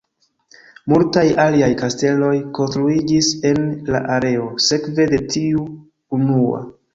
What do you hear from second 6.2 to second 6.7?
unua.